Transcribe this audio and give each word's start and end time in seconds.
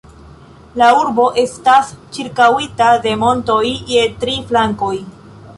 La 0.81 0.87
urbo 1.01 1.25
estas 1.41 1.91
ĉirkaŭita 2.17 2.89
de 3.07 3.15
montoj 3.25 3.63
je 3.95 4.11
tri 4.25 4.39
flankoj. 4.51 4.95